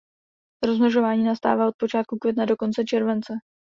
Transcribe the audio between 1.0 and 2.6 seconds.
nastává od počátku května do